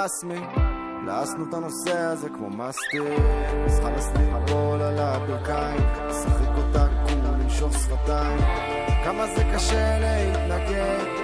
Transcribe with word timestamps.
אבל 0.00 0.08
ברסמי, 0.08 0.40
לעסנו 1.06 1.44
את 1.48 1.54
הנושא 1.54 1.98
הזה 1.98 2.28
כמו 2.28 2.50
מסטיק. 2.50 3.02
אז 3.66 3.80
חלאס 3.80 4.06
ליפול 4.16 4.82
על 4.82 4.98
הברכיים, 4.98 5.80
לשחק 6.08 6.56
אותה 6.56 6.86
קול, 7.06 7.18
לנשוך 7.24 7.72
שפתיים. 7.72 8.38
כמה 9.04 9.26
זה 9.36 9.44
קשה 9.54 9.98
להתנגד, 9.98 11.19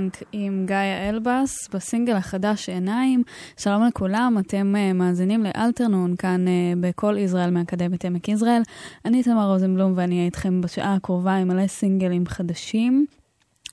Full 0.00 0.08
Trunk 0.08 0.22
עם 0.32 0.64
גיא 0.66 1.08
אלבס 1.08 1.68
בסינגל 1.74 2.16
החדש 2.16 2.68
עיניים. 2.68 3.22
שלום 3.56 3.86
לכולם, 3.86 4.36
אתם 4.40 4.74
אה, 4.76 4.94
מאזינים 4.94 5.44
לאלטרנון 5.44 6.16
כאן 6.16 6.44
אה, 6.46 6.50
בכל 6.80 7.16
ישראל 7.18 7.50
מאקדמית 7.50 8.04
עמק 8.04 8.28
יזרעאל. 8.28 8.62
אני 9.04 9.22
תמר 9.22 9.52
רוזנבלום 9.52 9.92
ואני 9.96 10.14
אהיה 10.14 10.26
איתכם 10.26 10.60
בשעה 10.60 10.94
הקרובה 10.94 11.34
עם 11.34 11.48
מלא 11.48 11.66
סינגלים 11.66 12.26
חדשים. 12.26 13.06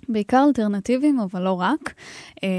בעיקר 0.09 0.43
אלטרנטיביים, 0.47 1.19
אבל 1.19 1.41
לא 1.41 1.61
רק. 1.61 1.93
אה, 2.43 2.49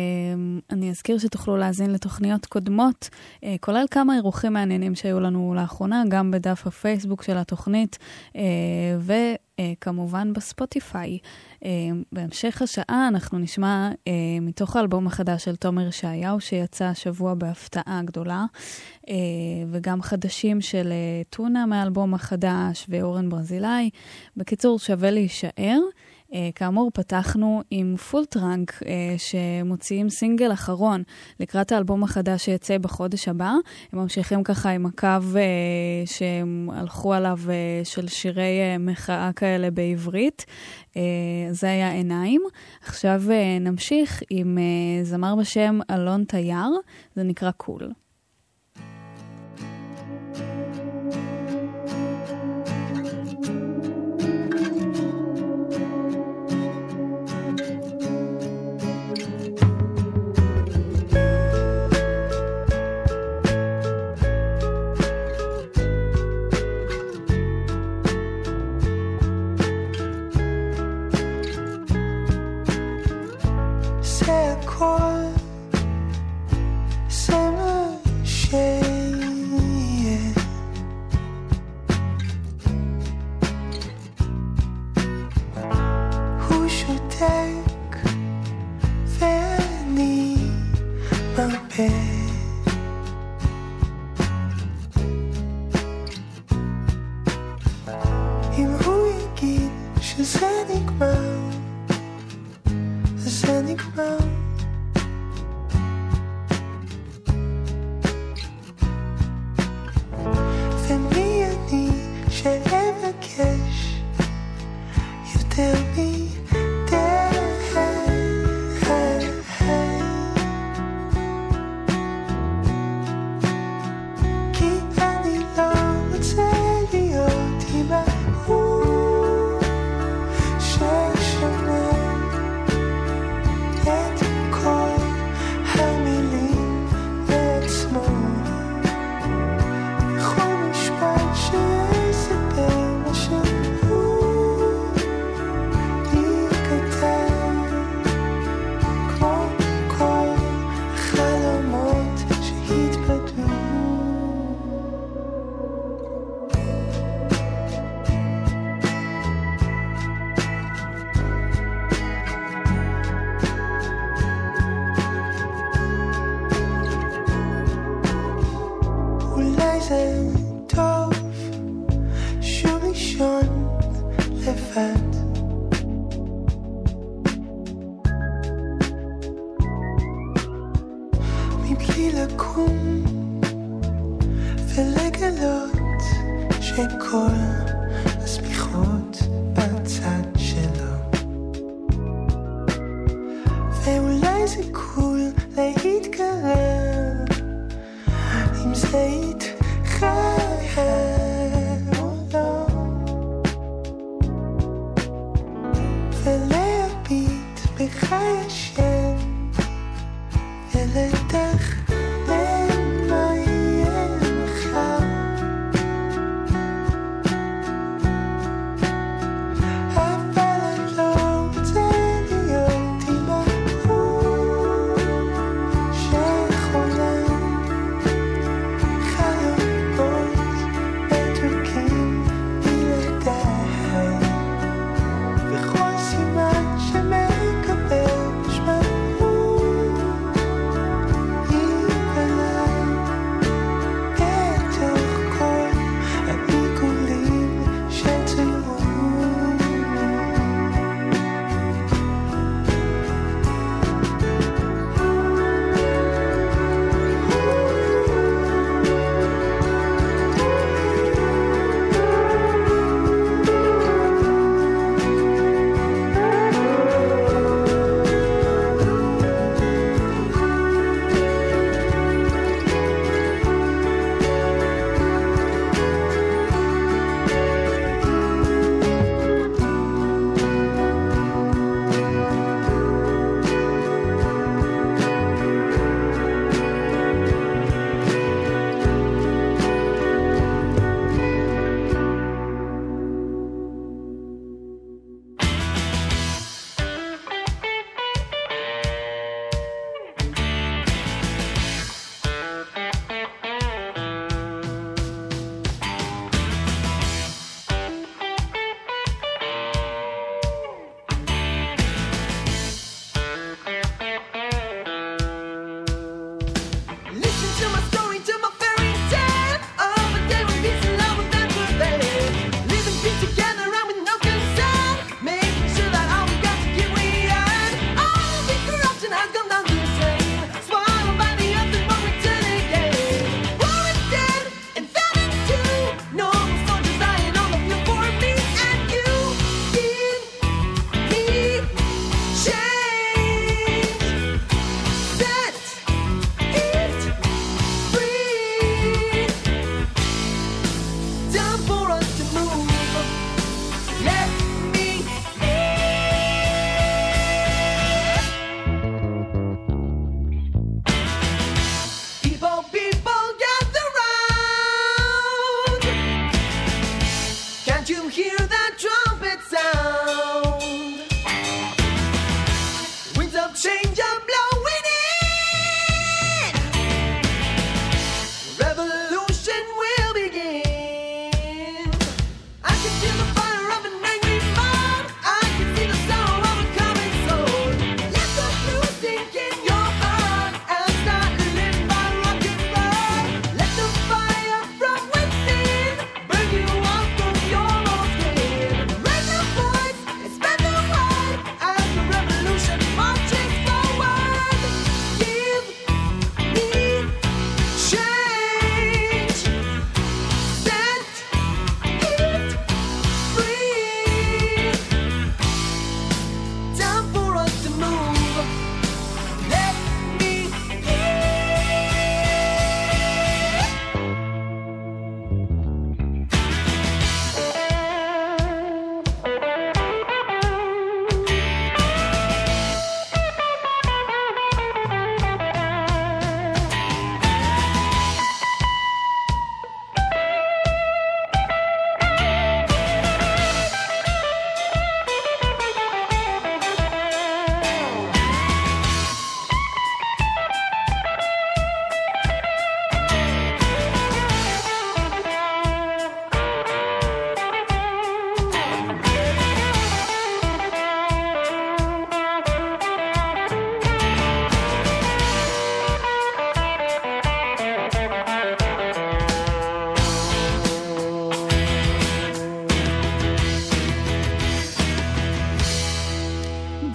אני 0.71 0.91
אזכיר 0.91 1.19
שתוכלו 1.19 1.57
להאזין 1.57 1.91
לתוכניות 1.91 2.47
קודמות, 2.47 3.09
אה, 3.45 3.57
כולל 3.61 3.85
כמה 3.91 4.15
אירוחים 4.15 4.53
מעניינים 4.53 4.95
שהיו 4.95 5.21
לנו 5.21 5.55
לאחרונה, 5.57 6.03
גם 6.09 6.31
בדף 6.31 6.67
הפייסבוק 6.67 7.23
של 7.23 7.37
התוכנית, 7.37 7.99
אה, 8.37 8.43
וכמובן 9.61 10.33
בספוטיפיי. 10.33 11.19
אה, 11.65 11.71
בהמשך 12.13 12.63
השעה 12.63 13.09
אנחנו 13.09 13.39
נשמע 13.39 13.91
אה, 14.09 14.13
מתוך 14.41 14.77
האלבום 14.77 15.07
החדש 15.07 15.45
של 15.45 15.57
תומר 15.57 15.89
ישעיהו, 15.89 16.41
שיצא 16.41 16.85
השבוע 16.85 17.35
בהפתעה 17.35 18.01
גדולה, 18.05 18.45
אה, 19.09 19.15
וגם 19.71 20.03
חדשים 20.03 20.61
של 20.61 20.93
אה, 20.93 21.23
טונה 21.31 21.67
מהאלבום 21.67 22.15
החדש 22.15 22.87
ואורן 22.89 23.29
ברזילי. 23.29 23.91
בקיצור, 24.37 24.79
שווה 24.79 25.11
להישאר. 25.11 25.79
אה, 26.31 26.35
כאמור, 26.55 26.91
פתחנו 26.95 27.63
עם 27.71 27.97
Full 27.97 28.25
Trunk, 28.25 28.73
אה, 28.73 28.85
שמוציאים 29.19 30.11
סינגל 30.11 30.53
אחרון 30.53 31.03
לקראת 31.41 31.73
האלבום 31.73 32.03
החדש 32.03 32.45
שיצא 32.45 32.79
בחודש 32.79 33.29
הבא. 33.29 33.53
הם 33.93 33.99
ממשיכים 33.99 34.43
ככה 34.43 34.71
עם 34.71 34.87
הקו 34.87 35.07
אה, 35.07 35.37
שהם 36.07 36.71
הלכו 36.73 37.15
עליו 37.15 37.39
של 37.85 38.09
שירי 38.09 38.61
מחאה 38.81 39.31
כאלה 39.37 39.71
בעברית. 39.71 40.47
זה 41.51 41.71
היה 41.71 41.93
עיניים. 41.93 42.43
עכשיו 42.83 43.23
נמשיך 43.61 44.23
עם 44.31 44.59
זמר 45.03 45.35
בשם 45.35 45.79
אלון 45.91 46.25
תייר, 46.25 46.71
זה 47.17 47.23
נקרא 47.23 47.51
קול. 47.51 47.83
Cool. 47.83 48.08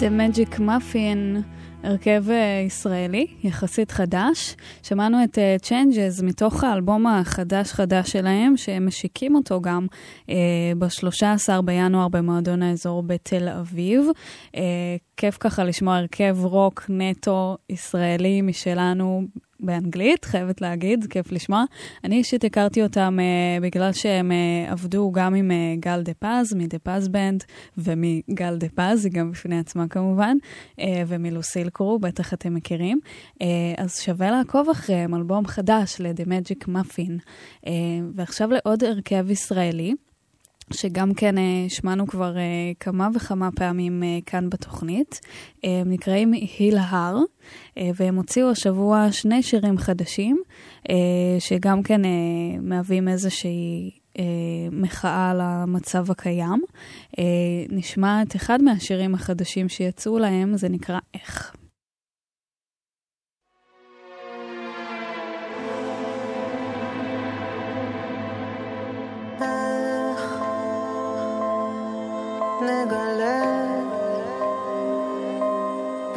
The 0.04 0.06
Magic 0.06 0.58
Muffin, 0.58 1.42
הרכב 1.82 2.24
אה, 2.30 2.62
ישראלי, 2.66 3.26
יחסית 3.42 3.90
חדש. 3.90 4.56
שמענו 4.82 5.24
את 5.24 5.38
אה, 5.38 5.56
Changes 5.62 6.24
מתוך 6.24 6.64
האלבום 6.64 7.06
החדש-חדש 7.06 8.10
שלהם, 8.10 8.56
שהם 8.56 8.86
משיקים 8.86 9.34
אותו 9.34 9.60
גם 9.60 9.86
אה, 10.30 10.72
ב-13 10.78 11.62
בינואר 11.64 12.08
במועדון 12.08 12.62
האזור 12.62 13.02
בתל 13.02 13.48
אביב. 13.48 14.06
אה, 14.56 14.62
כיף 15.16 15.36
ככה 15.40 15.64
לשמוע 15.64 15.96
הרכב 15.96 16.36
רוק 16.40 16.84
נטו 16.88 17.56
ישראלי 17.70 18.42
משלנו 18.42 19.22
באנגלית, 19.60 20.24
חייבת 20.24 20.60
להגיד, 20.60 21.06
כיף 21.10 21.32
לשמוע. 21.32 21.64
אני 22.04 22.16
אישית 22.16 22.44
הכרתי 22.44 22.82
אותם 22.82 23.18
uh, 23.18 23.62
בגלל 23.62 23.92
שהם 23.92 24.30
uh, 24.30 24.72
עבדו 24.72 25.12
גם 25.12 25.34
עם 25.34 25.50
uh, 25.50 25.80
גל 25.80 26.02
דה 26.02 26.14
פז, 26.14 26.54
מדה 26.54 26.78
פז 26.78 27.08
בנד, 27.08 27.44
ומגל 27.78 28.56
דה 28.56 28.66
פז, 28.74 29.04
היא 29.04 29.12
גם 29.12 29.30
בפני 29.30 29.58
עצמה 29.58 29.88
כמובן, 29.88 30.36
uh, 30.80 30.82
ומלוסיל 31.06 31.68
קרו, 31.70 31.98
בטח 31.98 32.34
אתם 32.34 32.54
מכירים. 32.54 33.00
Uh, 33.32 33.36
אז 33.76 34.00
שווה 34.00 34.30
לעקוב 34.30 34.68
אחריהם, 34.70 35.14
אלבום 35.14 35.46
חדש 35.46 36.00
ל-The 36.00 36.26
Magic 36.26 36.68
Muffin. 36.68 37.12
Uh, 37.64 37.68
ועכשיו 38.14 38.50
לעוד 38.50 38.84
הרכב 38.84 39.30
ישראלי. 39.30 39.94
שגם 40.72 41.14
כן 41.14 41.38
אה, 41.38 41.64
שמענו 41.68 42.06
כבר 42.06 42.36
אה, 42.36 42.72
כמה 42.80 43.08
וכמה 43.14 43.48
פעמים 43.56 44.02
אה, 44.02 44.18
כאן 44.26 44.50
בתוכנית. 44.50 45.20
הם 45.64 45.90
נקראים 45.90 46.32
היל 46.32 46.78
הר, 46.78 47.18
והם 47.76 48.16
הוציאו 48.16 48.50
השבוע 48.50 49.12
שני 49.12 49.42
שירים 49.42 49.78
חדשים, 49.78 50.42
שגם 51.38 51.82
כן 51.82 52.00
מהווים 52.60 53.08
איזושהי 53.08 53.90
אה, 54.18 54.24
מחאה 54.72 55.30
על 55.30 55.40
המצב 55.40 56.10
הקיים. 56.10 56.62
נשמע 57.68 58.22
את 58.22 58.36
אחד 58.36 58.62
מהשירים 58.62 59.14
החדשים 59.14 59.68
שיצאו 59.68 60.18
להם, 60.18 60.56
זה 60.56 60.68
נקרא. 60.68 60.98
איך 61.14 61.54
נגלה 72.64 73.64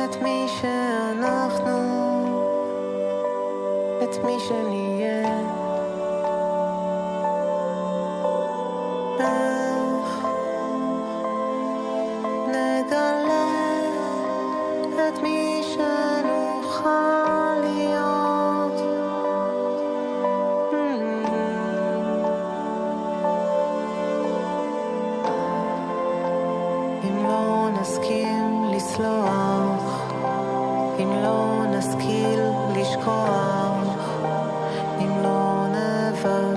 את 0.06 0.16
מי 0.22 0.48
שאנחנו, 0.48 1.80
את 4.04 4.24
מי 4.26 4.40
שנהיה. 4.40 5.28
איך 9.20 10.26
נגלה 12.48 13.48
את 15.08 15.20
מי 15.24 15.47
נסכים 27.88 28.64
לסלוח, 28.72 30.12
אם 31.00 31.10
לא 31.24 31.64
נשכיל 31.72 32.40
לשכוח, 32.76 34.18
אם 35.00 35.10
לא 35.24 35.68
נוותר 35.68 36.57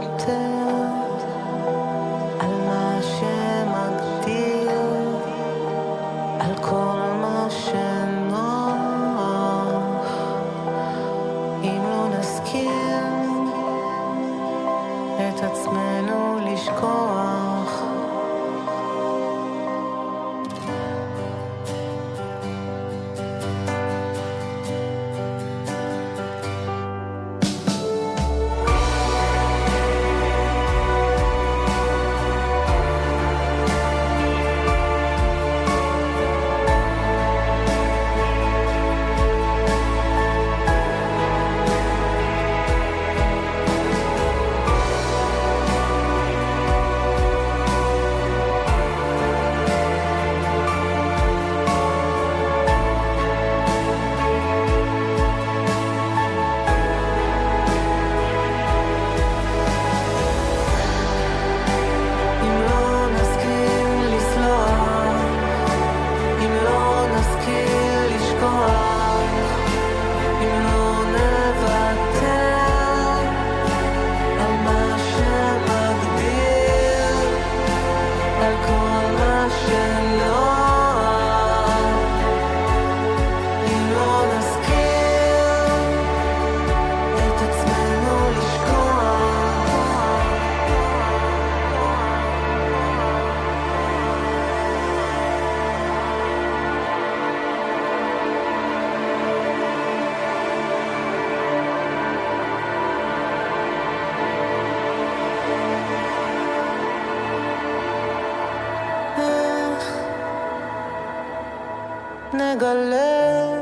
נגלה 112.50 113.60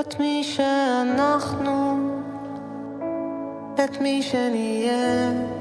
את 0.00 0.20
מי 0.20 0.44
שאנחנו, 0.44 1.98
את 3.84 4.00
מי 4.00 4.22
שנהיה. 4.22 5.55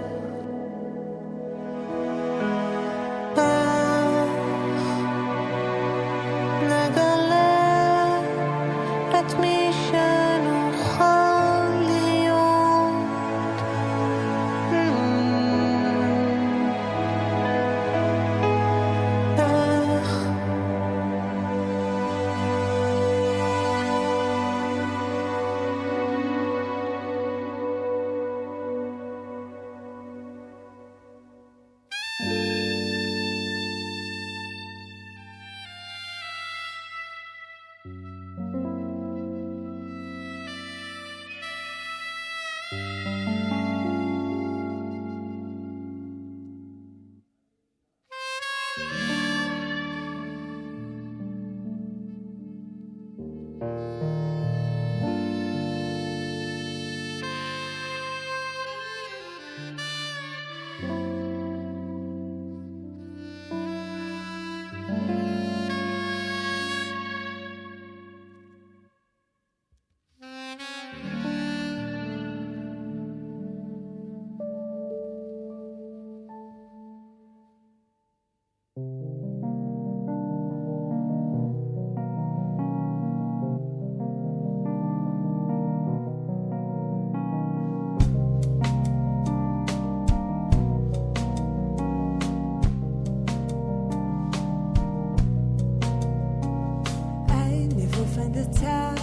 the 98.35 98.43
time. 98.59 98.94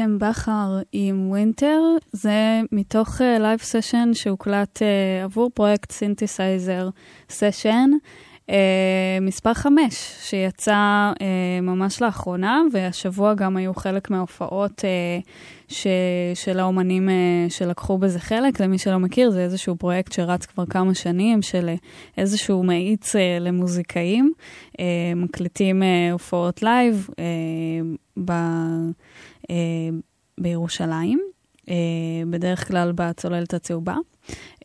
רותם 0.00 0.18
בכר 0.18 0.78
עם 0.92 1.30
Winter, 1.30 1.80
זה 2.12 2.60
מתוך 2.72 3.20
לייב 3.20 3.60
אה, 3.60 3.64
סשן 3.64 4.10
שהוקלט 4.12 4.78
uh, 4.78 5.24
עבור 5.24 5.50
פרויקט 5.54 5.92
synthesizer 5.92 6.88
session, 7.30 7.90
אה, 8.46 8.52
מספר 9.20 9.54
5, 9.54 9.94
שיצא 10.22 11.12
אה, 11.14 11.22
ממש 11.62 12.02
לאחרונה, 12.02 12.62
והשבוע 12.72 13.34
גם 13.34 13.56
היו 13.56 13.74
חלק 13.74 14.10
מההופעות 14.10 14.78
אה, 14.78 15.28
ש, 15.68 15.86
של 16.34 16.60
האומנים 16.60 17.08
אה, 17.08 17.52
שלקחו 17.52 17.98
בזה 17.98 18.20
חלק. 18.20 18.60
למי 18.60 18.78
שלא 18.78 18.98
מכיר, 18.98 19.30
זה 19.30 19.40
איזשהו 19.40 19.76
פרויקט 19.76 20.12
שרץ 20.12 20.46
כבר 20.46 20.66
כמה 20.66 20.94
שנים, 20.94 21.42
של 21.42 21.70
אה, 21.76 21.78
איזשהו 22.18 22.62
מאיץ 22.62 23.16
אה, 23.16 23.18
למוזיקאים, 23.40 24.32
uh, 24.72 24.80
מקליטים 25.16 25.82
אה, 25.82 26.12
הופעות 26.12 26.62
live 26.62 27.08
אה. 27.10 28.20
אה, 29.50 29.54
בירושלים, 30.40 31.20
אה, 31.68 31.74
בדרך 32.30 32.68
כלל 32.68 32.92
בצוללת 32.94 33.54
הצהובה. 33.54 33.96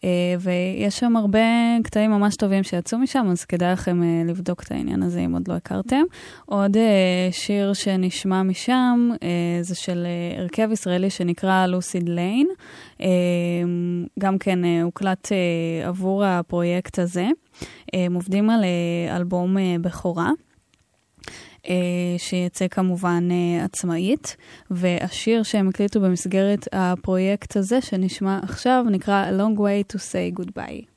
אה, 0.04 0.36
ויש 0.40 1.00
שם 1.00 1.16
הרבה 1.16 1.40
קטעים 1.84 2.12
ממש 2.12 2.36
טובים 2.36 2.64
שיצאו 2.64 2.98
משם, 2.98 3.28
אז 3.32 3.46
כדאי 3.46 3.74
לכם 3.74 4.02
לבדוק 4.26 4.64
את 4.64 4.72
העניין 4.72 5.04
הזה 5.04 5.20
אם 5.20 5.34
עוד 5.34 5.48
לא 5.48 5.54
הכרתם. 5.54 6.04
עוד 6.46 6.78
שיר 7.32 7.74
שנשמע 7.74 8.44
משם 8.44 9.10
זה 9.62 9.76
של 9.76 10.08
הרכב 10.38 10.70
ישראלי 10.72 11.10
שנקרא 11.10 11.66
Lucid 11.66 12.10
Lane. 12.10 12.48
גם 14.20 14.38
כן 14.38 14.60
הוקלט 14.84 15.32
עבור 15.86 16.26
הפרויקט 16.26 17.00
הזה. 17.00 17.28
הם 17.94 18.14
עובדים 18.14 18.50
על 18.50 18.64
אלבום 19.16 19.58
בכורה. 19.82 20.32
אה, 21.70 21.76
שיצא 22.18 22.68
כמובן 22.68 23.28
אה, 23.32 23.66
עצמאית, 23.66 24.38
והשיר 24.72 25.44
שהם 25.44 25.70
הקליטו 25.70 26.02
במסגרת 26.02 26.68
הפרויקט 26.72 27.58
הזה, 27.58 27.82
שנשמע 27.82 28.40
עכשיו, 28.44 28.86
נקרא 28.92 29.32
Long 29.32 29.58
Way 29.60 29.96
to 29.96 29.98
Say 29.98 30.40
Goodbye. 30.40 30.95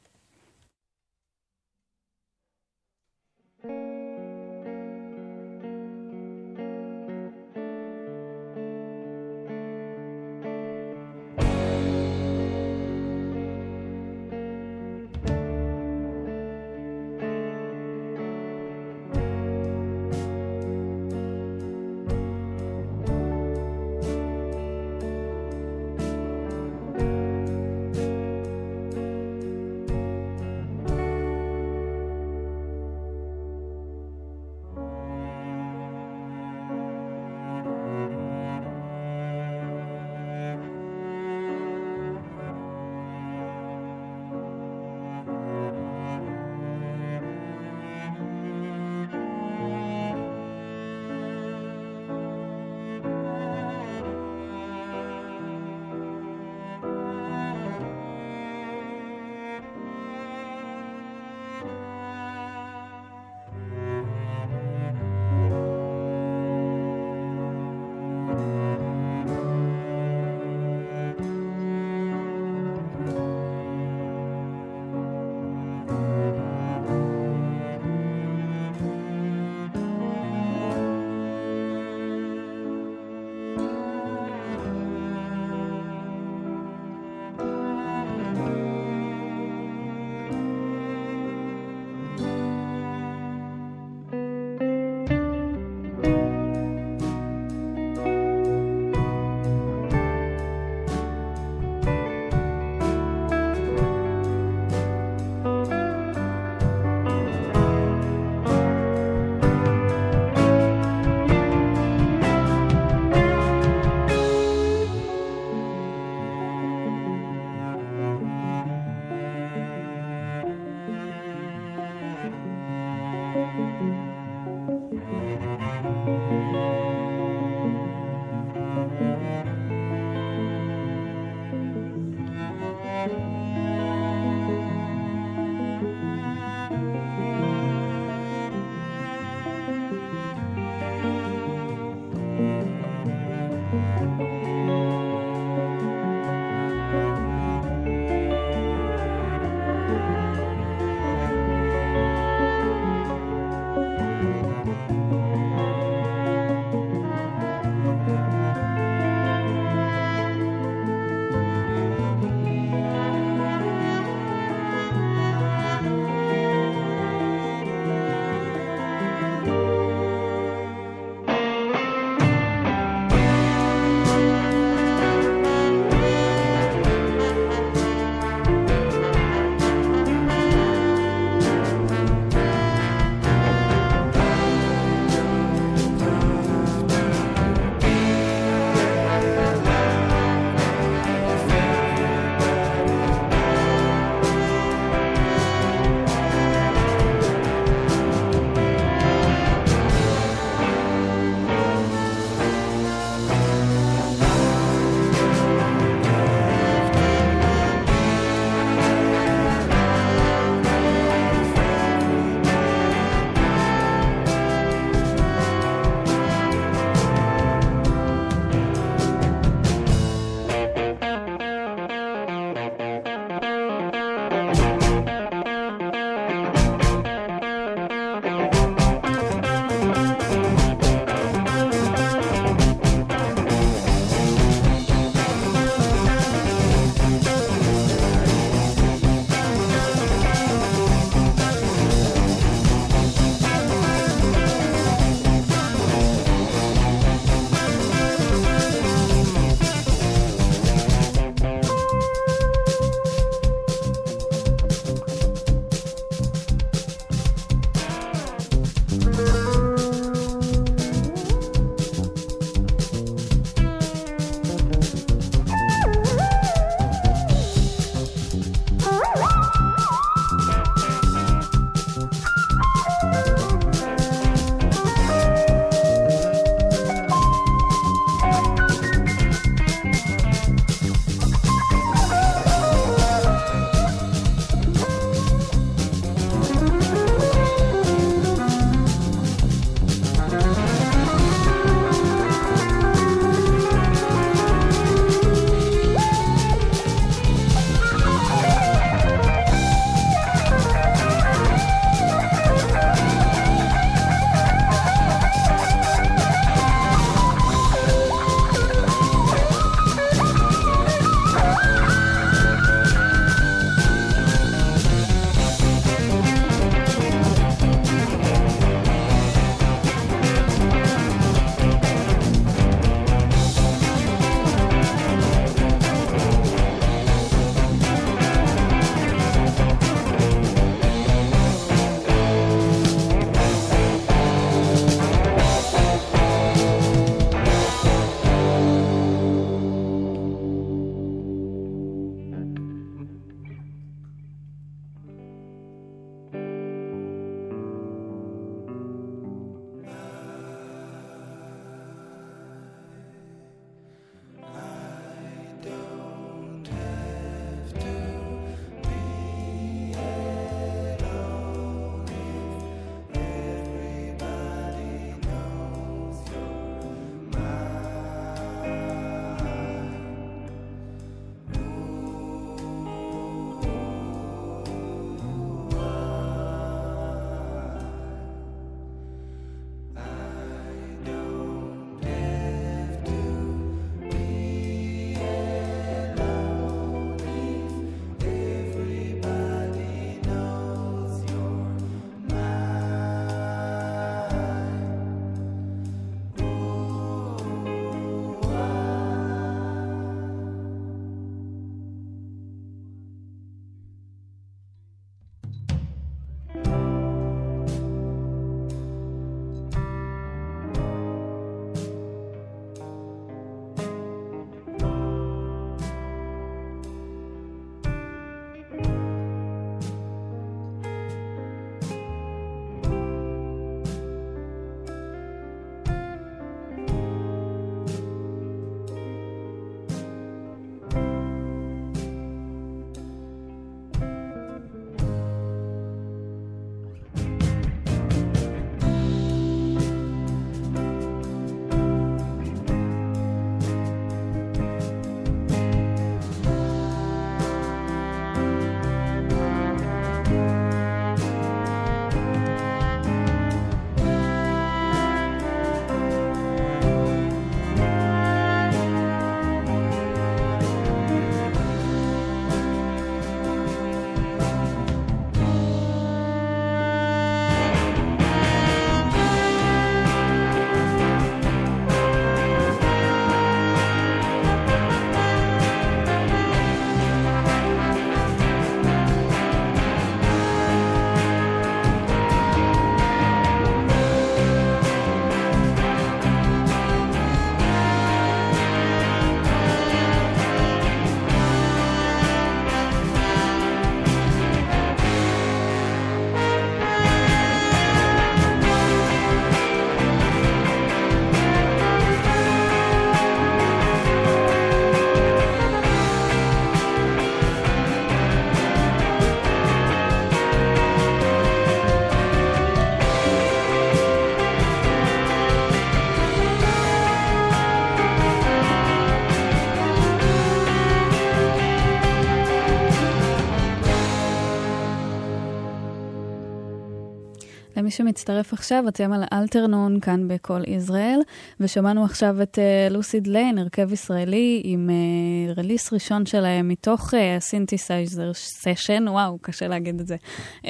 שמצטרף 527.98 528.52
עכשיו, 528.52 528.84
אתם 528.88 529.12
על 529.12 529.24
אלטרנון 529.32 530.00
כאן 530.00 530.28
בכל 530.28 530.62
ישראל, 530.66 531.20
ושמענו 531.60 532.04
עכשיו 532.04 532.42
את 532.42 532.58
אה, 532.58 532.92
Lucid 532.92 533.26
Lane, 533.26 533.58
הרכב 533.58 533.92
ישראלי, 533.92 534.62
עם 534.64 534.90
אה, 534.90 535.58
release 535.58 535.92
ראשון 535.92 536.26
שלהם 536.26 536.68
מתוך 536.68 537.14
הסינתסייזר 537.36 538.30
אה, 538.30 538.34
סשן, 538.34 539.08
וואו, 539.08 539.38
קשה 539.40 539.68
להגיד 539.68 540.00
את 540.00 540.06
זה, 540.06 540.16
אה, 540.62 540.66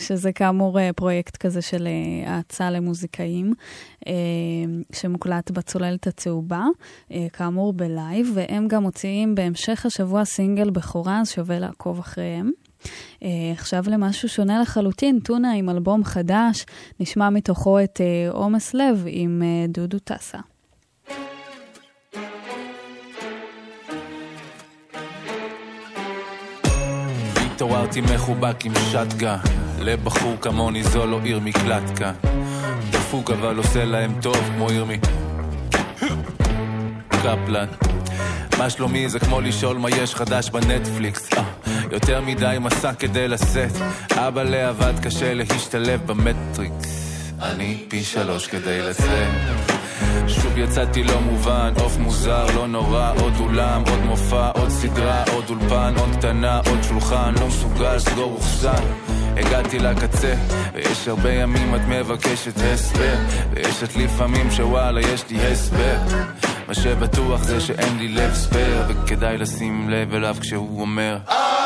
שזה 0.00 0.32
כאמור 0.32 0.78
אה, 0.78 0.82
פרויקט 0.96 1.36
כזה 1.36 1.62
של 1.62 1.88
אה, 2.24 2.28
האצה 2.28 2.70
למוזיקאים, 2.70 3.52
uh, 4.04 4.08
שמוקלט 4.92 5.50
בצוללת 5.50 6.06
הצהובה, 6.06 6.64
uh, 7.08 7.14
כאמור 7.32 7.72
ב 7.72 7.82
live, 7.82 8.32
והם 8.34 8.68
גם 8.68 8.82
מוציאים 8.82 9.34
בהמשך 9.34 9.86
השבוע 9.86 10.24
סינגל 10.24 10.70
בכורה, 10.70 11.20
אז 11.20 11.30
שווה 11.30 11.58
לעקוב 11.58 11.98
אחריהם. 11.98 12.50
Uh, 13.20 13.26
עכשיו 13.52 13.84
למשהו 13.86 14.28
שונה 14.28 14.60
לחלוטין, 14.60 15.20
טונה 15.20 15.52
עם 15.52 15.70
אלבום 15.70 16.04
חדש, 16.04 16.66
נשמע 17.00 17.30
מתוכו 17.30 17.80
את 17.80 18.00
uh, 18.00 18.34
עומס 18.34 18.74
לב 18.74 19.04
עם 19.06 19.42
uh, 19.42 19.72
דודו 19.72 19.98
טסה. 19.98 20.38
התעוררתי 27.36 28.00
מחובק 28.00 28.64
עם 28.64 28.72
שטגה 28.90 29.36
לבחור 29.80 30.36
כמוני 30.40 30.84
זו 30.84 31.06
לא 31.06 31.20
עיר 31.22 31.40
מקלט 31.40 31.98
כאן 31.98 32.14
דפוק 32.90 33.30
אבל 33.30 33.56
עושה 33.56 33.84
להם 33.84 34.12
טוב 34.22 34.36
כמו 34.36 34.72
ירמי. 34.72 34.98
קפלן 37.08 37.89
מה 38.60 38.70
שלומי? 38.70 39.08
זה 39.08 39.18
כמו 39.18 39.40
לשאול 39.40 39.76
מה 39.76 39.90
יש 39.90 40.14
חדש 40.14 40.50
בנטפליקס. 40.50 41.32
אה, 41.32 41.42
יותר 41.92 42.20
מדי 42.20 42.56
מסע 42.60 42.92
כדי 42.94 43.28
לשאת. 43.28 43.72
אבא 44.12 44.42
לעבד 44.42 44.92
קשה 45.02 45.34
להשתלב 45.34 46.06
במטריקס. 46.06 47.32
אני 47.42 47.84
פי 47.88 48.04
שלוש 48.04 48.46
כדי 48.46 48.80
לצאת. 48.82 49.28
שוב 50.28 50.58
יצאתי 50.58 51.04
לא 51.04 51.20
מובן, 51.20 51.72
עוף 51.76 51.98
מוזר, 51.98 52.46
לא 52.56 52.66
נורא, 52.68 53.12
עוד 53.20 53.32
אולם, 53.40 53.82
עוד 53.90 53.98
מופע, 54.04 54.50
עוד 54.50 54.68
סדרה, 54.68 55.24
עוד 55.32 55.44
אולפן, 55.50 55.94
עוד 55.96 56.16
קטנה, 56.18 56.60
עוד 56.66 56.82
שולחן, 56.82 57.34
לא 57.40 57.46
מסוגל, 57.46 57.98
סגור 57.98 58.32
אוחסן. 58.32 58.84
הגעתי 59.36 59.78
לקצה, 59.78 60.34
ויש 60.74 61.08
הרבה 61.08 61.32
ימים 61.32 61.74
את 61.74 61.80
מבקשת 61.88 62.54
הסבר, 62.56 63.14
ויש 63.50 63.82
את 63.82 63.96
לפעמים 63.96 64.50
שוואלה 64.50 65.00
יש 65.00 65.24
לי 65.30 65.46
הסבר. 65.46 65.96
מה 66.70 66.74
שבטוח 66.74 67.42
זה 67.42 67.60
שאין 67.60 67.98
לי 67.98 68.08
לב 68.08 68.34
ספייר, 68.34 68.82
וכדאי 68.88 69.38
לשים 69.38 69.90
לב 69.90 70.14
אליו 70.14 70.36
כשהוא 70.40 70.80
אומר. 70.80 71.18
איי, 71.28 71.59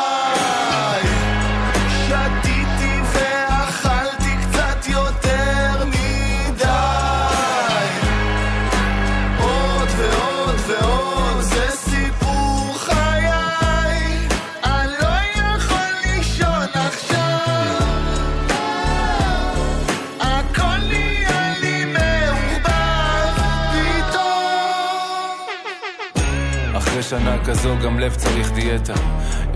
אחרי 27.04 27.20
שנה 27.20 27.44
כזו 27.44 27.76
גם 27.84 27.98
לב 27.98 28.14
צריך 28.14 28.52
דיאטה. 28.52 28.94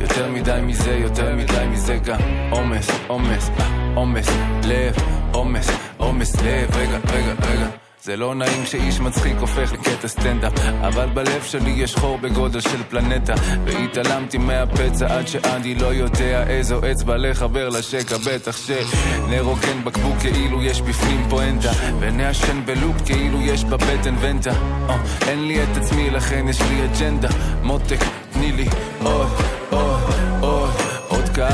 יותר 0.00 0.28
מדי 0.30 0.60
מזה, 0.62 0.90
יותר 0.90 1.36
מדי 1.36 1.66
מזה 1.70 1.96
גם. 1.96 2.20
עומס, 2.50 2.90
עומס, 3.06 3.50
עומס, 3.94 4.28
לב, 4.64 4.94
עומס, 5.32 5.70
עומס 5.96 6.36
לב. 6.36 6.76
רגע, 6.76 6.98
רגע, 7.12 7.32
רגע 7.48 7.87
זה 8.02 8.16
לא 8.16 8.34
נעים 8.34 8.64
כשאיש 8.64 9.00
מצחיק 9.00 9.36
הופך 9.40 9.72
לקטע 9.72 10.08
סטנדאפ 10.08 10.52
אבל 10.80 11.06
בלב 11.14 11.42
שלי 11.42 11.70
יש 11.70 11.96
חור 11.96 12.18
בגודל 12.18 12.60
של 12.60 12.82
פלנטה 12.88 13.34
והתעלמתי 13.64 14.38
מהפצע 14.38 15.18
עד 15.18 15.28
שאני 15.28 15.74
לא 15.74 15.86
יודע 15.86 16.46
איזו 16.46 16.80
אצבע 16.92 17.16
לחבר 17.16 17.68
לשקע 17.68 18.16
בטח 18.26 18.56
שנרוקן 18.56 19.84
בקבוק 19.84 20.18
כאילו 20.18 20.62
יש 20.62 20.80
בפנים 20.80 21.26
פואנטה 21.30 21.70
ונעשן 22.00 22.60
בלופ 22.64 22.96
כאילו 23.06 23.40
יש 23.42 23.64
בבטן 23.64 24.14
ונטה. 24.20 24.50
אה, 24.88 24.96
אין 25.28 25.48
לי 25.48 25.62
את 25.62 25.76
עצמי 25.76 26.10
לכן 26.10 26.48
יש 26.48 26.60
לי 26.60 26.84
אג'נדה. 26.84 27.28
מותק 27.62 28.00
תני 28.32 28.52
לי 28.52 28.68
עוד, 29.02 29.28
עוד, 29.70 30.00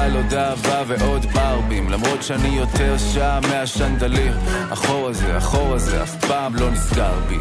עוד 0.04 0.12
קהל, 0.12 0.16
עוד 0.16 0.34
אהבה 0.34 0.82
ועוד 0.86 1.26
ברבים. 1.26 1.90
למרות 1.90 2.22
שאני 2.22 2.48
יותר 2.48 2.98
שעה 2.98 3.40
מהשנדליר. 3.40 4.36
החור 4.70 5.08
הזה, 5.08 5.36
החור 5.36 5.74
הזה 5.74 6.02
אף 6.02 6.24
פעם 6.26 6.54
לא 6.56 6.70
נסגר 6.70 7.14
בי. 7.28 7.38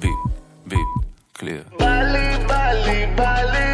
ביפ, 0.00 0.10
ביפ, 0.66 0.78
קליר 1.32 1.62
בא 1.78 2.02
לי, 2.02 2.46
בא 2.46 2.72
לי, 2.72 3.06
בא 3.16 3.42
לי, 3.52 3.71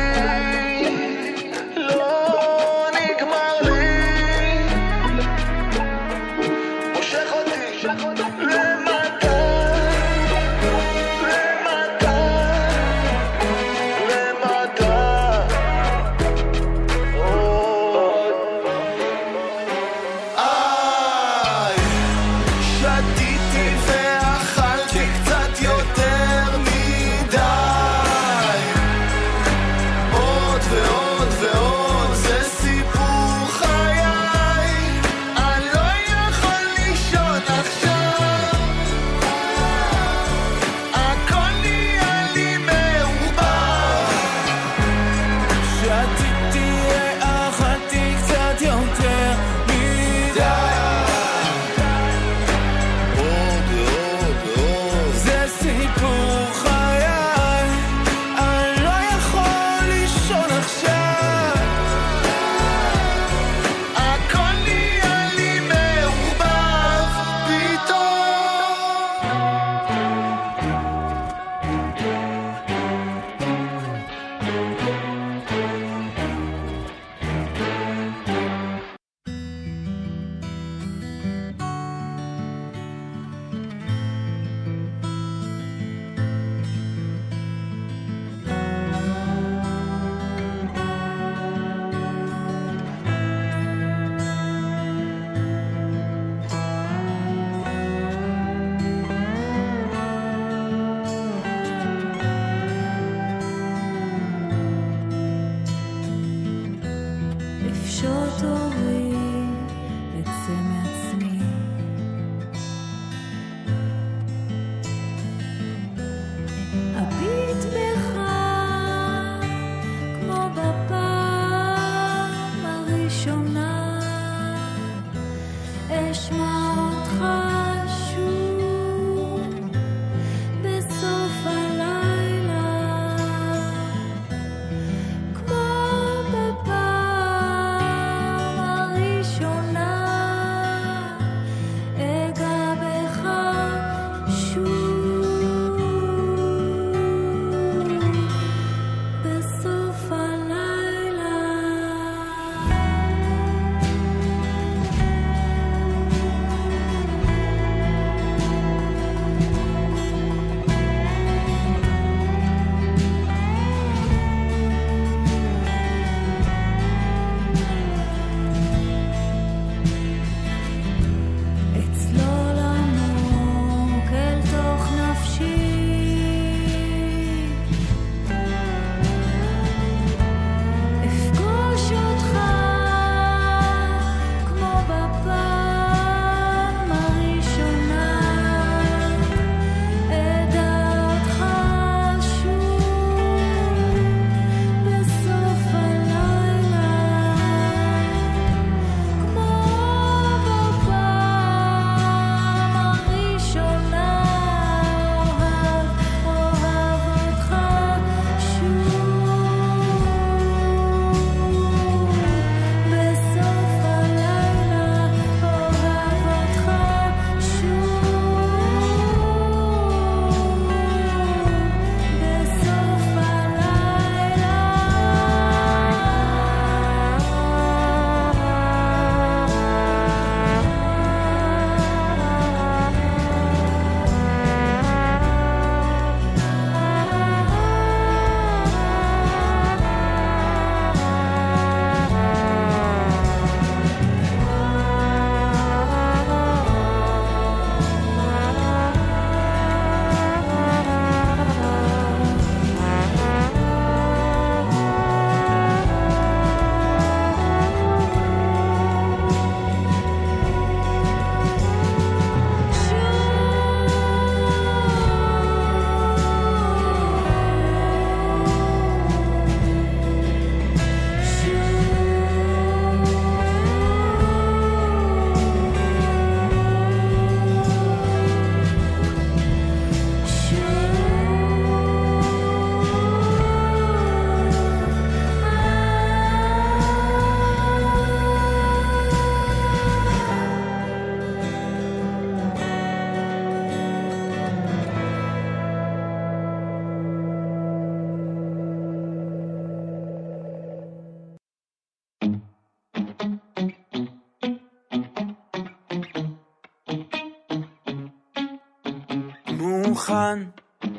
כאן 310.28 310.44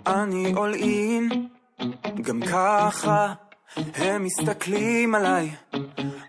אני 0.08 0.54
all 0.54 0.82
in, 0.82 1.36
גם 2.22 2.42
ככה 2.42 3.34
הם 3.96 4.24
מסתכלים 4.24 5.16
עליי, 5.16 5.52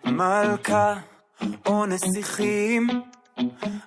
מלכה 0.05 0.95
או 1.67 1.87
נסיכים. 1.87 2.89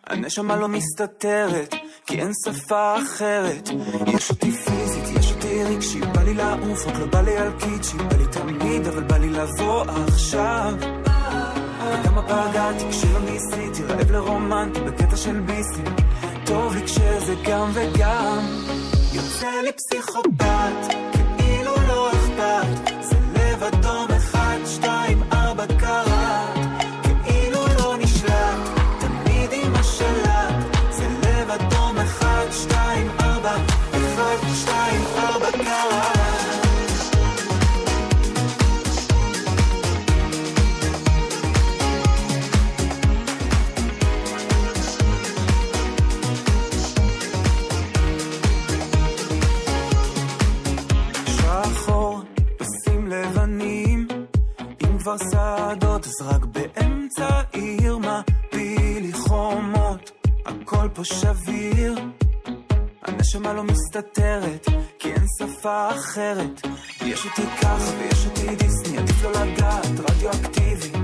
הנשמה 0.07 0.55
לא 0.55 0.67
מסתתרת, 0.67 1.75
כי 2.05 2.21
אין 2.21 2.31
שפה 2.45 2.95
אחרת. 3.03 3.69
יש 4.07 4.29
אותי 4.29 4.51
פיזית, 4.51 5.17
יש 5.19 5.31
אותי 5.31 5.63
רגשי, 5.63 5.99
בא 5.99 6.23
לי 6.23 6.33
לעוף, 6.33 6.87
רק 6.87 6.99
לא 6.99 7.05
בא 7.05 7.21
לי 7.21 7.37
על 7.37 7.51
קיצ'י, 7.59 7.97
בא 7.97 8.15
לי 8.17 8.25
תמיד, 8.31 8.87
אבל 8.87 9.03
בא 9.03 9.17
לי 9.17 9.29
לבוא 9.29 9.81
עכשיו. 9.81 10.73
וגם 12.01 12.17
הפגעתי 12.17 12.89
כשלא 12.89 13.19
ניסיתי, 13.19 13.83
רעב 13.83 14.11
לרומנטי 14.11 14.79
בקטע 14.81 15.17
של 15.17 15.39
ביסים. 15.39 15.85
טוב 16.45 16.75
לי 16.75 16.83
כשזה 16.83 17.35
גם 17.43 17.69
וגם. 17.73 18.92
יוצא 19.15 19.61
לי 19.63 19.71
פסיכופת, 19.71 20.93
כאילו 21.37 21.71
לא 21.87 22.11
אכפת, 22.11 22.93
זה 23.01 23.15
לב 23.33 23.63
אדום 23.63 24.07
חיפוש 61.03 61.25
אוויר. 61.25 61.95
הנשמה 63.01 63.53
לא 63.53 63.63
מסתתרת, 63.63 64.67
כי 64.99 65.11
אין 65.13 65.25
שפה 65.39 65.89
אחרת. 65.89 66.61
יש 67.05 67.25
אותי 67.25 67.41
כך 67.61 67.79
ויש 67.99 68.25
אותי 68.25 68.55
דיסני, 68.55 68.97
עדיף 68.97 69.23
לא 69.23 69.31
לדעת, 69.31 69.99
רדיואקטיבי. 70.09 71.02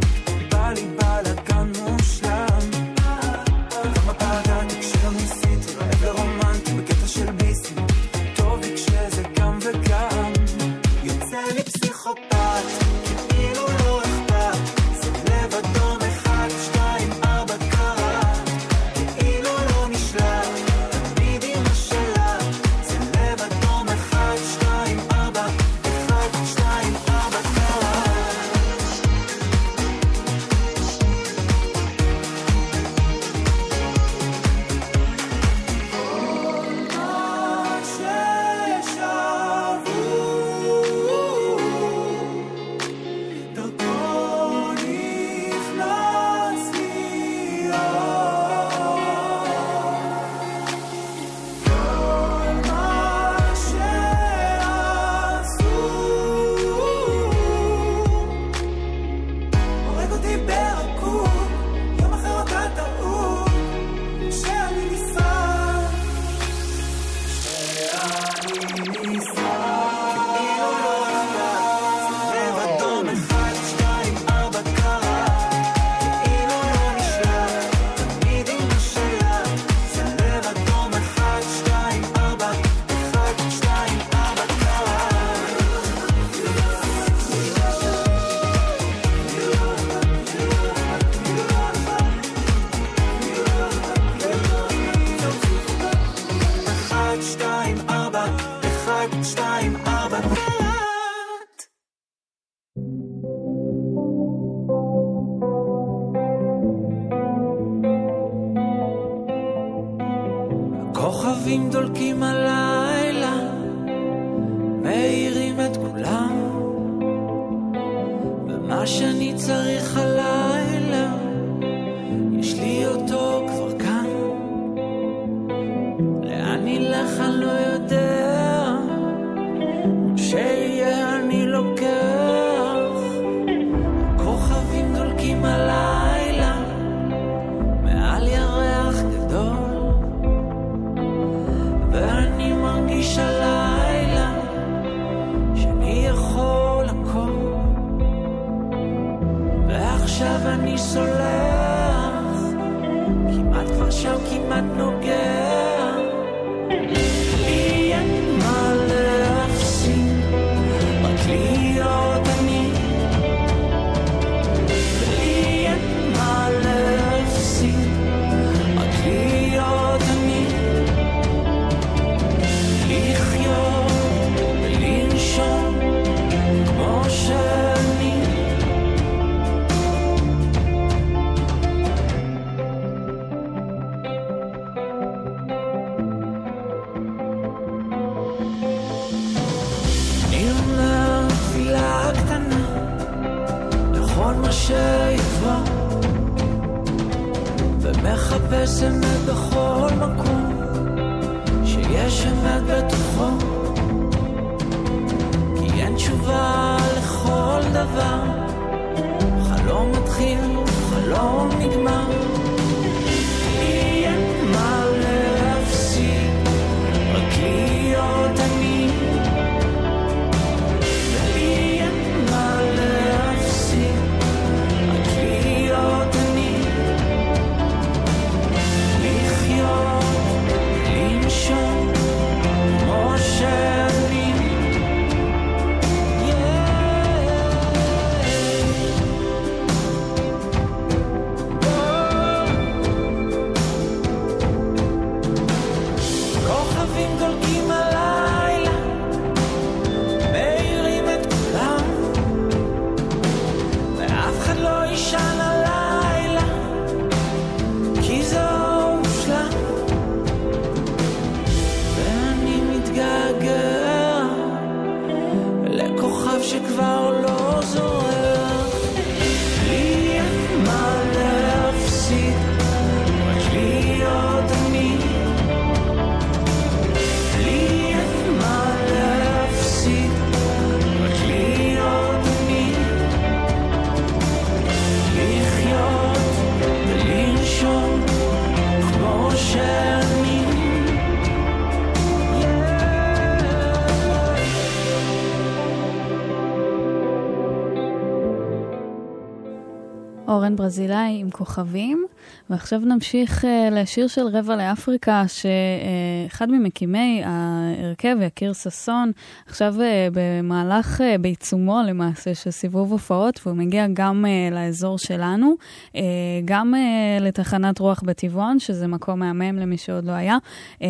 ברזילאי 300.56 301.18
עם 301.20 301.30
כוכבים, 301.30 302.06
ועכשיו 302.50 302.80
נמשיך 302.80 303.43
uh, 303.43 303.47
לשיר 303.72 304.08
של 304.08 304.28
רבע 304.28 304.56
לאפריקה, 304.56 305.24
שאחד 305.28 306.52
ממקימי 306.52 307.22
ההרכב, 307.26 308.16
יקיר 308.22 308.54
ששון, 308.54 309.12
עכשיו 309.47 309.76
uh, 309.78 309.84
במהלך, 310.14 311.02
uh, 311.02 311.18
בעיצומו 311.22 311.80
למעשה, 311.88 312.36
של 312.36 312.52
סיבוב 312.52 312.91
הופעות, 312.91 313.39
והוא 313.45 313.58
מגיע 313.58 313.88
גם 313.93 314.26
uh, 314.26 314.54
לאזור 314.54 314.97
שלנו, 314.97 315.54
uh, 315.88 315.97
גם 316.45 316.74
uh, 316.74 317.24
לתחנת 317.24 317.80
רוח 317.80 318.04
בטבעון, 318.06 318.60
שזה 318.60 318.88
מקום 318.88 319.20
מהמם 319.20 319.60
למי 319.60 319.78
שעוד 319.78 320.06
לא 320.06 320.12
היה, 320.12 320.38
uh, 320.80 320.84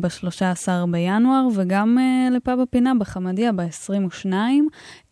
ב-13 0.00 0.68
בינואר, 0.90 1.48
וגם 1.54 1.98
uh, 1.98 2.34
לפאב 2.34 2.60
הפינה 2.60 2.92
בחמדיה 2.98 3.52
ב-22. 3.52 4.32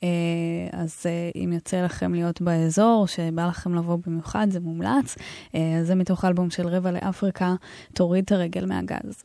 אה, 0.06 0.80
אז 0.80 1.02
אה, 1.06 1.30
אם 1.44 1.52
יוצא 1.52 1.82
לכם 1.82 2.14
להיות 2.14 2.40
באזור, 2.40 3.06
שבא 3.06 3.46
לכם 3.46 3.74
לבוא 3.74 3.98
במיוחד, 4.06 4.46
זה 4.50 4.60
מומלץ. 4.60 5.16
אז 5.54 5.58
זה 5.84 5.94
מתוך 5.94 6.24
אלבום 6.24 6.50
של 6.50 6.68
רבע 6.68 6.90
לאפריקה, 6.90 7.54
תוריד 7.94 8.24
את 8.24 8.32
הרגל 8.32 8.66
מהגז. 8.66 9.24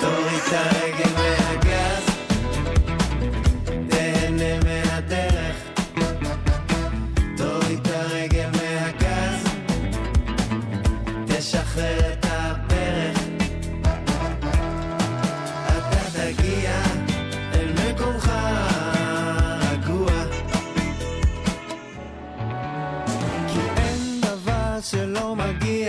תוריד 0.00 0.81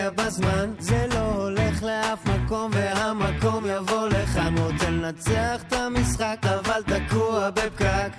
בזמן, 0.09 0.73
זה 0.79 1.07
לא 1.13 1.43
הולך 1.43 1.83
לאף 1.83 2.25
מקום 2.25 2.71
והמקום 2.73 3.65
יבוא 3.65 4.07
לכאן. 4.07 4.55
רוצה 4.57 4.89
לנצח 4.89 5.61
את 5.67 5.73
המשחק 5.73 6.37
אבל 6.43 6.81
תקוע 6.85 7.49
בפקק. 7.49 8.11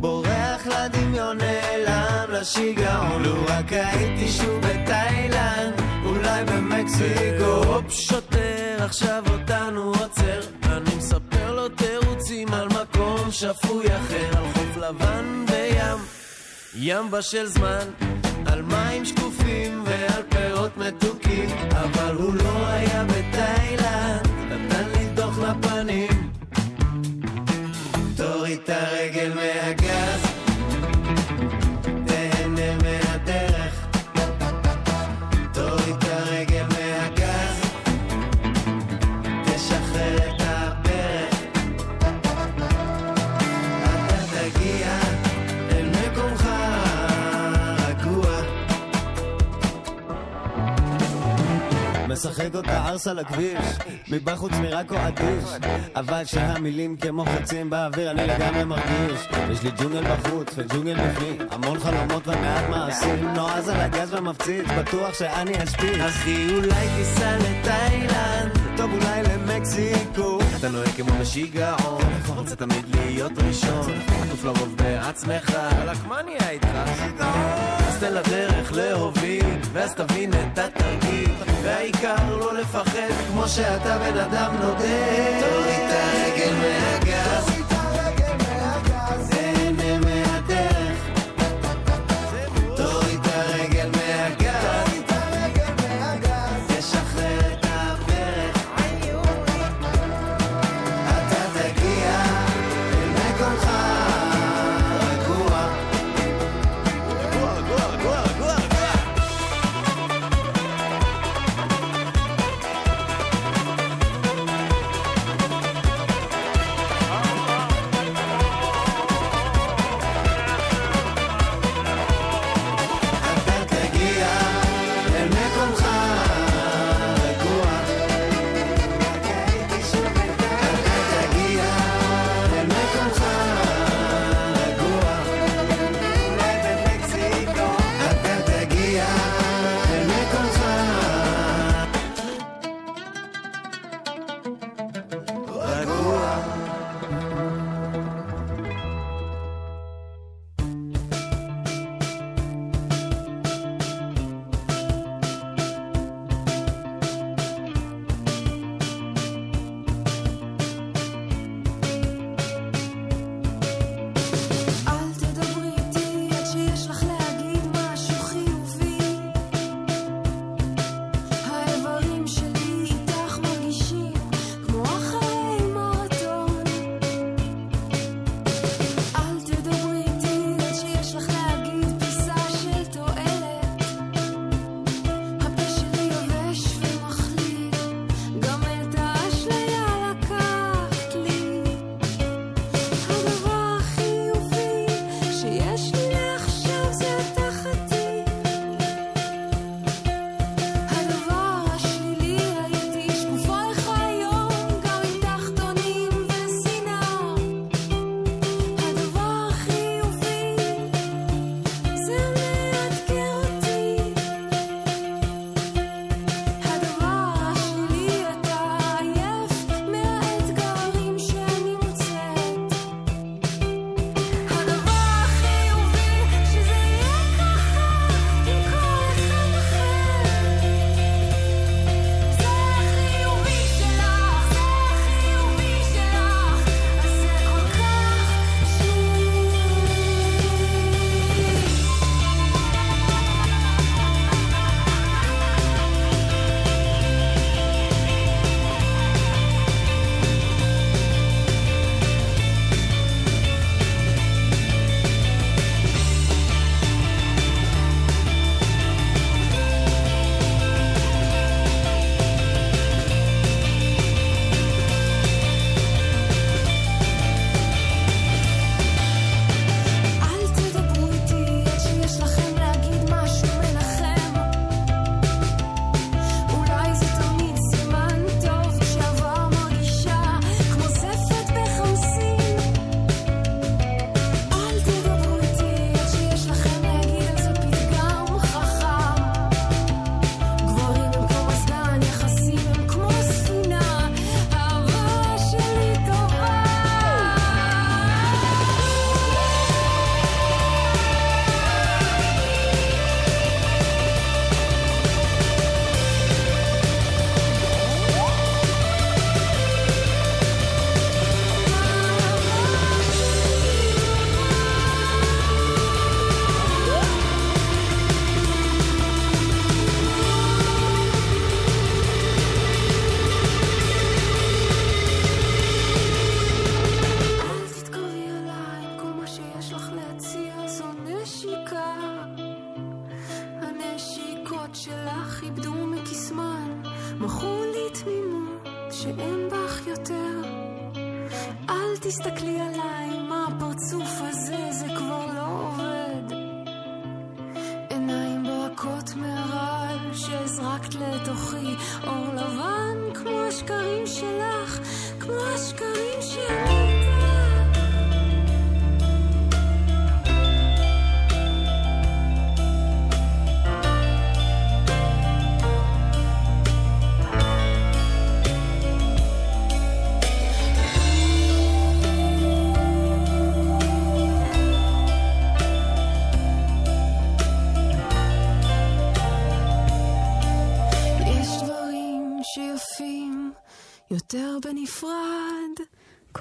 בורח 0.00 0.66
לדמיון 0.66 1.38
נעלם 1.38 2.24
לשיגעון, 2.28 3.22
לו 3.22 3.44
רק 3.48 3.72
הייתי 3.72 4.28
שוב 4.28 4.60
בתאילנד, 4.60 5.74
אולי 6.04 6.44
במקסיקו. 6.44 7.64
הופ, 7.64 7.90
שוטר 7.90 8.76
עכשיו 8.78 9.22
אותנו 9.32 9.82
עוצר, 9.82 10.40
אני 10.62 10.96
מספר 10.96 11.54
לו 11.54 11.68
תירוצים 11.68 12.54
על 12.54 12.68
מקום 12.68 13.30
שפוי 13.30 13.86
אחר, 13.86 14.38
על 14.38 14.44
חוף 14.54 14.76
לבן 14.76 15.44
בים. 15.46 15.98
ים 16.74 17.10
בשל 17.10 17.46
זמן, 17.46 17.86
על 18.46 18.62
מים 18.62 19.04
שקופים 19.04 19.41
על 53.12 53.18
הכביש, 53.18 53.78
מבחוץ 54.08 54.52
נראה 54.52 54.84
כה 54.84 55.08
אדיש, 55.08 55.44
אבל 55.96 56.24
שהמילים 56.24 56.96
כמו 56.96 57.24
חצים 57.24 57.70
באוויר 57.70 58.10
אני 58.10 58.26
לגמרי 58.26 58.64
מרגיש. 58.64 59.28
יש 59.52 59.62
לי 59.62 59.70
ג'ונגל 59.70 60.04
בחוץ 60.14 60.48
וג'ונגל 60.56 60.94
בפנים, 60.94 61.36
המון 61.50 61.78
חלומות 61.78 62.28
ומעט 62.28 62.68
מעשים, 62.70 63.28
נועז 63.34 63.68
על 63.68 63.80
הגז 63.80 64.14
ומפציץ, 64.14 64.66
בטוח 64.78 65.14
שאני 65.14 65.64
אשפיץ. 65.64 66.00
אחי, 66.08 66.54
אולי 66.54 66.86
תיסע 66.96 67.36
לתאילנד, 67.36 68.52
טוב 68.76 68.92
אולי 68.92 69.22
למקסיקו, 69.22 70.31
אתה 70.62 70.70
נוהג 70.70 70.88
כמו 70.88 71.12
בשיגעון, 71.20 72.02
רוצה 72.28 72.56
תמיד 72.56 72.84
להיות 72.94 73.32
ראשון, 73.38 73.92
עטוף 74.22 74.44
לרוב 74.44 74.76
בעצמך, 74.76 75.58
וואלכ, 75.76 76.06
מה 76.06 76.22
נהיה 76.22 76.50
איתך? 76.50 76.68
אז 77.88 78.00
תן 78.00 78.14
לדרך 78.14 78.72
להוביל, 78.72 79.56
ואז 79.72 79.94
תבין 79.94 80.30
את 80.32 80.58
התרגיל, 80.58 81.30
והעיקר 81.62 82.36
לא 82.36 82.54
לפחד, 82.54 83.08
כמו 83.28 83.48
שאתה 83.48 83.98
בן 83.98 84.18
אדם 84.18 84.54
נודד. 84.60 85.40
תוריד 85.40 85.80
את 85.80 85.92
הרגל 85.92 86.54
מהגז, 86.54 87.01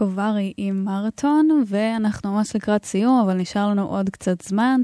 קוברי 0.02 0.54
עם 0.58 0.84
מרתון, 0.86 1.64
ואנחנו 1.68 2.34
ממש 2.34 2.56
לקראת 2.56 2.86
סיום, 2.86 3.22
אבל 3.26 3.34
נשאר 3.34 3.68
לנו 3.70 3.88
עוד 3.88 4.10
קצת 4.10 4.42
זמן. 4.42 4.82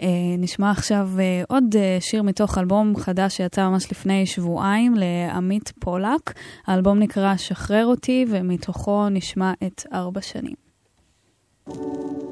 אה, 0.00 0.08
נשמע 0.38 0.70
עכשיו 0.70 1.08
אה, 1.18 1.42
עוד 1.48 1.64
אה, 1.76 1.96
שיר 2.00 2.22
מתוך 2.22 2.58
אלבום 2.58 2.96
חדש 2.96 3.36
שיצא 3.36 3.68
ממש 3.68 3.92
לפני 3.92 4.26
שבועיים 4.26 4.94
לעמית 4.94 5.72
פולק. 5.78 6.32
האלבום 6.66 6.98
נקרא 6.98 7.36
שחרר 7.36 7.86
אותי, 7.86 8.24
ומתוכו 8.28 9.08
נשמע 9.08 9.52
את 9.66 9.86
ארבע 9.92 10.20
שנים. 10.20 10.54
את 11.68 12.27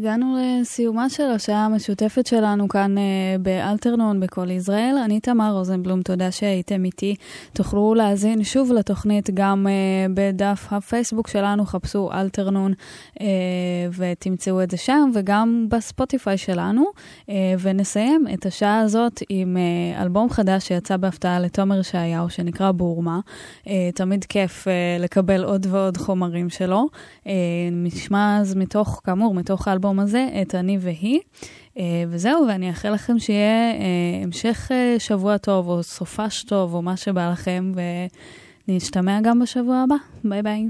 הגענו 0.00 0.36
לסיומה 0.40 1.08
של 1.08 1.30
השעה 1.30 1.64
המשותפת 1.64 2.26
שלנו 2.26 2.68
כאן 2.68 2.98
אה, 2.98 3.02
באלתרנון 3.40 4.20
בכל 4.20 4.50
ישראל. 4.50 4.96
אני 5.04 5.20
תמר 5.20 5.52
רוזנבלום, 5.52 6.02
תודה 6.02 6.30
שהייתם 6.30 6.84
איתי. 6.84 7.14
תוכלו 7.52 7.94
להאזין 7.94 8.44
שוב 8.44 8.72
לתוכנית 8.72 9.30
גם 9.34 9.66
אה, 9.66 10.06
בדף 10.14 10.66
הפייסבוק 10.70 11.28
שלנו, 11.28 11.66
חפשו 11.66 12.10
אלתרנון 12.12 12.72
אה, 13.20 13.26
ותמצאו 13.96 14.62
את 14.62 14.70
זה 14.70 14.76
שם, 14.76 15.10
וגם 15.14 15.66
בספוטיפיי 15.68 16.38
שלנו. 16.38 16.84
ונסיים 17.60 18.24
את 18.34 18.46
השעה 18.46 18.80
הזאת 18.80 19.22
עם 19.28 19.56
אלבום 20.00 20.30
חדש 20.30 20.68
שיצא 20.68 20.96
בהפתעה 20.96 21.40
לתומר 21.40 21.80
ישעיהו, 21.80 22.30
שנקרא 22.30 22.72
בורמה. 22.72 23.20
תמיד 23.94 24.24
כיף 24.24 24.66
לקבל 25.00 25.44
עוד 25.44 25.66
ועוד 25.70 25.96
חומרים 25.96 26.50
שלו. 26.50 26.86
נשמע 27.72 28.38
אז 28.40 28.54
מתוך, 28.54 29.00
כאמור, 29.04 29.34
מתוך 29.34 29.68
האלבום 29.68 29.89
במקום 29.90 30.00
הזה, 30.00 30.28
את 30.42 30.54
אני 30.54 30.78
והיא. 30.80 31.20
Uh, 31.74 31.80
וזהו, 32.08 32.46
ואני 32.48 32.68
אאחל 32.70 32.90
לכם 32.90 33.18
שיהיה 33.18 33.72
uh, 33.72 34.24
המשך 34.24 34.70
uh, 34.70 35.00
שבוע 35.00 35.38
טוב, 35.38 35.68
או 35.68 35.82
סופש 35.82 36.42
טוב, 36.42 36.74
או 36.74 36.82
מה 36.82 36.96
שבא 36.96 37.30
לכם, 37.32 37.72
ונשתמע 38.68 39.20
גם 39.22 39.38
בשבוע 39.38 39.76
הבא. 39.76 39.94
ביי 40.24 40.42
ביי. 40.42 40.66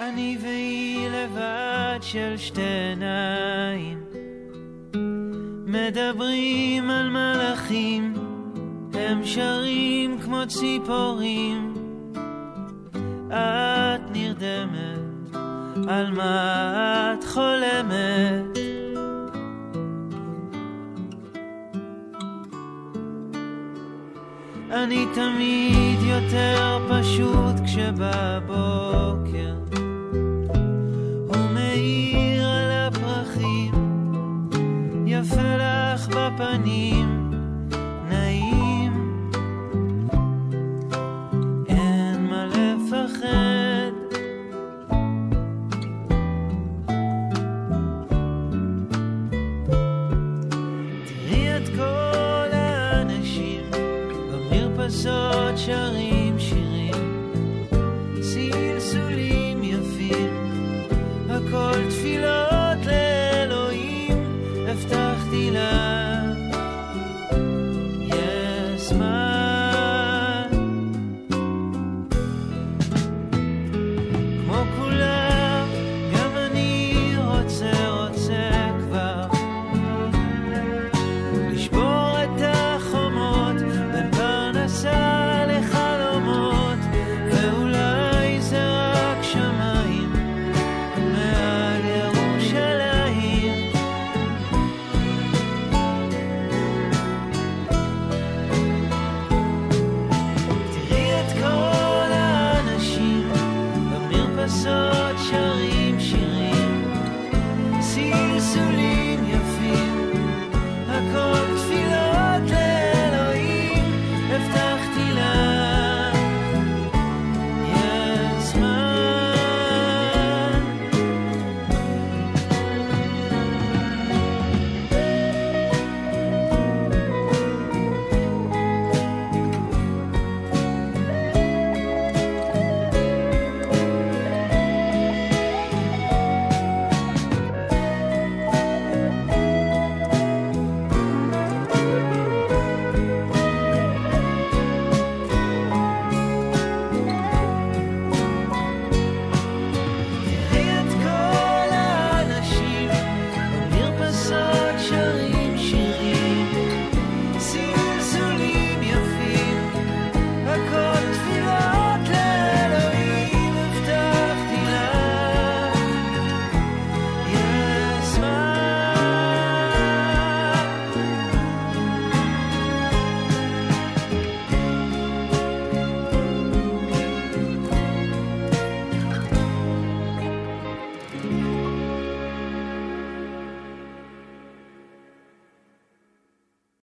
אני 0.00 0.38
והיא 0.40 1.08
לבד 1.08 1.98
של 2.02 2.36
שתי 2.36 2.62
עיניים 2.62 4.04
מדברים 5.66 6.90
על 6.90 7.10
מלאכים 7.10 8.14
הם 8.92 9.24
שרים 9.24 10.18
כמו 10.24 10.42
ציפורים 10.48 11.74
את 13.28 14.00
נרדמת 14.12 15.09
על 15.88 16.12
מה 16.12 17.14
את 17.18 17.24
חולמת. 17.24 18.58
אני 24.70 25.06
תמיד 25.14 25.98
יותר 26.02 26.78
פשוט 26.90 27.60
כשבבוקר 27.64 29.54
הוא 31.26 31.50
מאיר 31.54 32.48
על 32.48 32.70
הפרחים, 32.70 33.74
יפה 35.06 35.56
לך 35.56 36.08
בפנים. 36.08 36.99
j'arrive. 55.70 56.09